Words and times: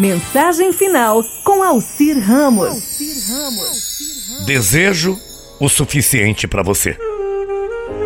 Mensagem 0.00 0.72
final 0.72 1.22
com 1.44 1.62
Alcir 1.62 2.18
Ramos. 2.18 2.98
Desejo 4.46 5.20
o 5.60 5.68
suficiente 5.68 6.48
para 6.48 6.62
você. 6.62 6.96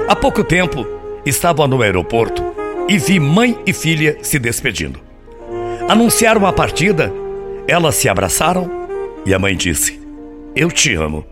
Há 0.08 0.16
pouco 0.16 0.42
tempo 0.42 0.84
estava 1.24 1.68
no 1.68 1.80
aeroporto 1.80 2.42
e 2.88 2.98
vi 2.98 3.20
mãe 3.20 3.56
e 3.64 3.72
filha 3.72 4.18
se 4.22 4.40
despedindo. 4.40 5.00
Anunciaram 5.88 6.44
a 6.46 6.52
partida, 6.52 7.12
elas 7.68 7.94
se 7.94 8.08
abraçaram 8.08 8.68
e 9.24 9.32
a 9.32 9.38
mãe 9.38 9.56
disse: 9.56 10.02
Eu 10.56 10.72
te 10.72 10.96
amo. 10.96 11.24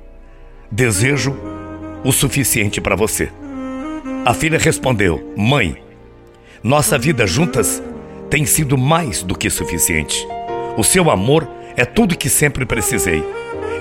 Desejo 0.70 1.36
o 2.04 2.12
suficiente 2.12 2.80
para 2.80 2.94
você. 2.94 3.32
A 4.24 4.32
filha 4.32 4.60
respondeu: 4.60 5.34
Mãe, 5.36 5.82
nossa 6.62 6.96
vida 6.96 7.26
juntas 7.26 7.82
tem 8.30 8.46
sido 8.46 8.78
mais 8.78 9.24
do 9.24 9.36
que 9.36 9.50
suficiente. 9.50 10.24
O 10.76 10.82
seu 10.82 11.10
amor 11.10 11.48
é 11.76 11.84
tudo 11.84 12.16
que 12.16 12.28
sempre 12.28 12.64
precisei. 12.64 13.22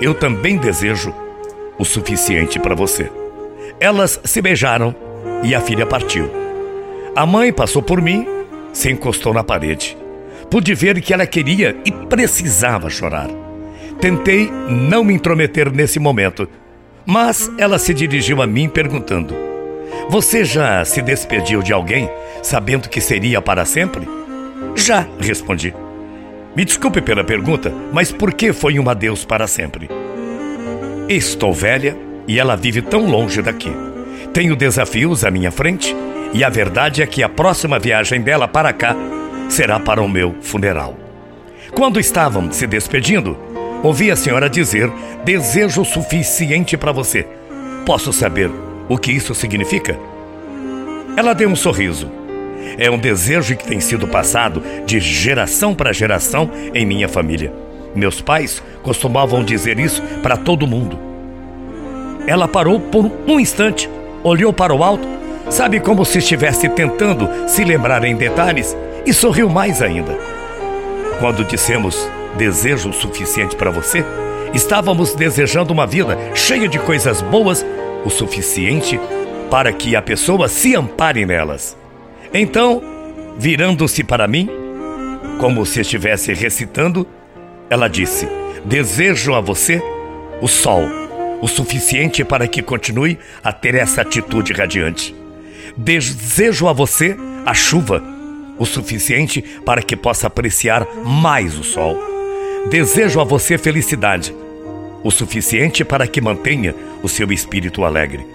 Eu 0.01 0.13
também 0.13 0.57
desejo 0.57 1.13
o 1.77 1.85
suficiente 1.85 2.59
para 2.59 2.75
você. 2.75 3.09
Elas 3.79 4.19
se 4.23 4.41
beijaram 4.41 4.93
e 5.43 5.55
a 5.55 5.61
filha 5.61 5.85
partiu. 5.85 6.29
A 7.15 7.25
mãe 7.25 7.51
passou 7.51 7.81
por 7.81 8.01
mim, 8.01 8.27
se 8.73 8.91
encostou 8.91 9.33
na 9.33 9.43
parede. 9.43 9.97
Pude 10.49 10.73
ver 10.73 11.01
que 11.01 11.13
ela 11.13 11.25
queria 11.25 11.75
e 11.85 11.91
precisava 11.91 12.89
chorar. 12.89 13.29
Tentei 13.99 14.49
não 14.67 15.03
me 15.03 15.13
intrometer 15.13 15.71
nesse 15.71 15.99
momento, 15.99 16.47
mas 17.05 17.49
ela 17.57 17.79
se 17.79 17.93
dirigiu 17.93 18.41
a 18.41 18.47
mim 18.47 18.67
perguntando: 18.67 19.35
Você 20.09 20.43
já 20.43 20.83
se 20.83 21.01
despediu 21.01 21.61
de 21.61 21.71
alguém 21.71 22.09
sabendo 22.43 22.89
que 22.89 22.99
seria 22.99 23.41
para 23.41 23.65
sempre? 23.65 24.07
Já, 24.75 25.07
respondi. 25.19 25.73
Me 26.53 26.65
desculpe 26.65 27.01
pela 27.01 27.23
pergunta, 27.23 27.73
mas 27.93 28.11
por 28.11 28.33
que 28.33 28.51
foi 28.51 28.77
um 28.77 28.89
adeus 28.89 29.23
para 29.23 29.47
sempre? 29.47 29.89
Estou 31.07 31.53
velha 31.53 31.95
e 32.27 32.39
ela 32.39 32.57
vive 32.57 32.81
tão 32.81 33.09
longe 33.09 33.41
daqui. 33.41 33.71
Tenho 34.33 34.55
desafios 34.55 35.23
à 35.23 35.31
minha 35.31 35.49
frente 35.49 35.95
e 36.33 36.43
a 36.43 36.49
verdade 36.49 37.01
é 37.01 37.07
que 37.07 37.23
a 37.23 37.29
próxima 37.29 37.79
viagem 37.79 38.21
dela 38.21 38.49
para 38.49 38.73
cá 38.73 38.95
será 39.49 39.79
para 39.79 40.01
o 40.01 40.09
meu 40.09 40.35
funeral. 40.41 40.97
Quando 41.73 42.01
estavam 42.01 42.51
se 42.51 42.67
despedindo, 42.67 43.37
ouvi 43.81 44.11
a 44.11 44.15
senhora 44.17 44.49
dizer: 44.49 44.91
desejo 45.23 45.85
suficiente 45.85 46.75
para 46.75 46.91
você. 46.91 47.25
Posso 47.85 48.11
saber 48.11 48.51
o 48.89 48.97
que 48.97 49.11
isso 49.11 49.33
significa? 49.33 49.97
Ela 51.15 51.33
deu 51.33 51.49
um 51.49 51.55
sorriso 51.55 52.11
é 52.77 52.89
um 52.89 52.97
desejo 52.97 53.55
que 53.55 53.65
tem 53.65 53.79
sido 53.79 54.07
passado 54.07 54.61
de 54.85 54.99
geração 54.99 55.73
para 55.73 55.93
geração 55.93 56.49
em 56.73 56.85
minha 56.85 57.07
família. 57.07 57.53
Meus 57.93 58.21
pais 58.21 58.63
costumavam 58.81 59.43
dizer 59.43 59.79
isso 59.79 60.01
para 60.23 60.37
todo 60.37 60.67
mundo. 60.67 60.97
Ela 62.25 62.47
parou 62.47 62.79
por 62.79 63.11
um 63.27 63.39
instante, 63.39 63.89
olhou 64.23 64.53
para 64.53 64.73
o 64.73 64.83
alto, 64.83 65.07
sabe 65.49 65.79
como 65.79 66.05
se 66.05 66.19
estivesse 66.19 66.69
tentando 66.69 67.27
se 67.47 67.63
lembrar 67.63 68.03
em 68.03 68.15
detalhes 68.15 68.75
e 69.05 69.13
sorriu 69.13 69.49
mais 69.49 69.81
ainda. 69.81 70.17
Quando 71.19 71.43
dissemos 71.43 72.09
desejo 72.37 72.93
suficiente 72.93 73.55
para 73.55 73.71
você, 73.71 74.05
estávamos 74.53 75.13
desejando 75.13 75.73
uma 75.73 75.85
vida 75.85 76.17
cheia 76.33 76.67
de 76.67 76.79
coisas 76.79 77.21
boas 77.21 77.65
o 78.05 78.09
suficiente 78.09 78.99
para 79.49 79.71
que 79.73 79.95
a 79.95 80.01
pessoa 80.01 80.47
se 80.47 80.75
ampare 80.75 81.25
nelas. 81.25 81.80
Então, 82.33 82.81
virando-se 83.37 84.03
para 84.03 84.27
mim, 84.27 84.49
como 85.39 85.65
se 85.65 85.81
estivesse 85.81 86.33
recitando, 86.33 87.05
ela 87.69 87.87
disse: 87.87 88.27
Desejo 88.63 89.33
a 89.33 89.41
você 89.41 89.81
o 90.41 90.47
sol, 90.47 90.83
o 91.41 91.47
suficiente 91.47 92.23
para 92.23 92.47
que 92.47 92.61
continue 92.61 93.17
a 93.43 93.51
ter 93.51 93.75
essa 93.75 94.01
atitude 94.01 94.53
radiante. 94.53 95.15
Desejo 95.75 96.67
a 96.67 96.73
você 96.73 97.15
a 97.45 97.53
chuva, 97.53 98.03
o 98.57 98.65
suficiente 98.65 99.41
para 99.65 99.81
que 99.81 99.95
possa 99.95 100.27
apreciar 100.27 100.85
mais 101.03 101.57
o 101.57 101.63
sol. 101.63 101.97
Desejo 102.69 103.19
a 103.19 103.23
você 103.23 103.57
felicidade, 103.57 104.35
o 105.03 105.09
suficiente 105.09 105.83
para 105.83 106.05
que 106.05 106.21
mantenha 106.21 106.75
o 107.01 107.09
seu 107.09 107.31
espírito 107.31 107.83
alegre. 107.83 108.25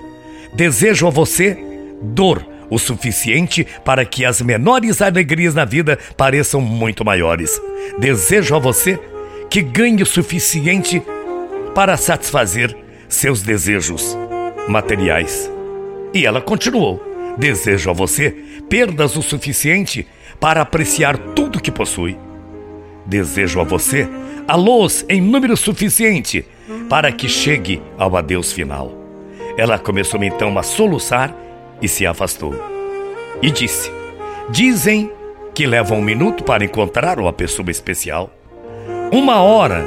Desejo 0.53 1.07
a 1.07 1.11
você 1.11 1.57
dor, 2.03 2.45
o 2.71 2.79
suficiente 2.79 3.67
para 3.85 4.05
que 4.05 4.25
as 4.25 4.41
menores 4.41 5.01
alegrias 5.01 5.55
na 5.55 5.65
vida 5.65 5.99
pareçam 6.17 6.61
muito 6.61 7.05
maiores. 7.05 7.61
Desejo 7.99 8.55
a 8.55 8.59
você 8.59 8.99
que 9.49 9.63
ganhe 9.63 10.03
o 10.03 10.07
suficiente 10.07 11.03
para 11.75 11.97
satisfazer 11.97 12.77
seus 13.09 13.43
desejos 13.43 14.17
materiais. 14.69 15.51
E 16.13 16.27
ela 16.27 16.41
continuou: 16.41 17.03
Desejo 17.39 17.91
a 17.91 17.93
você 17.93 18.35
perdas 18.69 19.17
o 19.17 19.23
suficiente 19.23 20.07
para 20.41 20.61
apreciar 20.61 21.17
tudo 21.17 21.61
que 21.61 21.71
possui. 21.71 22.19
Desejo 23.05 23.61
a 23.61 23.65
você 23.65 24.09
a 24.49 24.57
luz 24.57 25.05
em 25.09 25.21
número 25.21 25.57
suficiente 25.57 26.45
para 26.89 27.11
que 27.13 27.29
chegue 27.29 27.83
ao 27.99 28.17
adeus 28.17 28.53
final. 28.53 28.93
Ela 29.57 29.79
começou 29.79 30.23
então 30.23 30.57
a 30.59 30.63
soluçar 30.63 31.35
e 31.81 31.89
se 31.89 32.07
afastou. 32.07 32.55
E 33.43 33.51
disse: 33.51 33.91
Dizem 34.51 35.11
que 35.55 35.67
leva 35.67 35.95
um 35.95 36.03
minuto 36.03 36.45
para 36.45 36.65
encontrar 36.65 37.19
uma 37.19 37.33
pessoa 37.33 37.71
especial, 37.71 38.31
uma 39.11 39.41
hora 39.41 39.87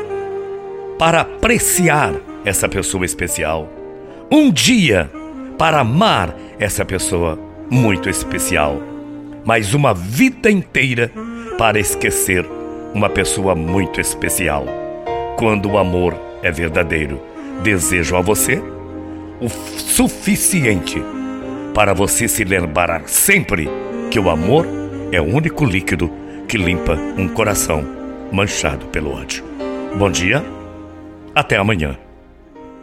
para 0.98 1.22
apreciar 1.22 2.14
essa 2.44 2.68
pessoa 2.68 3.06
especial, 3.06 3.70
um 4.32 4.52
dia 4.52 5.10
para 5.58 5.80
amar 5.80 6.36
essa 6.60 6.84
pessoa 6.84 7.38
muito 7.70 8.10
especial, 8.10 8.82
mas 9.46 9.74
uma 9.74 9.94
vida 9.94 10.50
inteira 10.50 11.12
para 11.58 11.80
esquecer 11.80 12.46
uma 12.94 13.10
pessoa 13.10 13.56
muito 13.56 14.02
especial. 14.02 14.66
Quando 15.38 15.70
o 15.70 15.78
amor 15.78 16.20
é 16.42 16.52
verdadeiro, 16.52 17.22
desejo 17.62 18.16
a 18.16 18.22
você 18.22 18.62
o 19.42 19.48
suficiente 19.48 21.02
para 21.80 21.94
você 21.94 22.28
se 22.28 22.44
lembrar 22.44 23.08
sempre 23.08 23.70
que 24.12 24.20
o 24.20 24.30
amor 24.30 24.68
é 25.14 25.22
o 25.22 25.24
único 25.24 25.64
líquido 25.64 26.12
que 26.46 26.58
limpa 26.58 26.96
um 27.18 27.26
coração 27.30 27.86
manchado 28.34 28.86
pelo 28.88 29.14
ódio. 29.14 29.46
Bom 29.98 30.12
dia, 30.12 30.44
até 31.34 31.56
amanhã. 31.56 31.98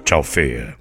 Tchau, 0.02 0.22
feia. 0.22 0.76